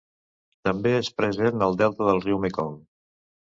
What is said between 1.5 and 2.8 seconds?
al delta del riu Mekong.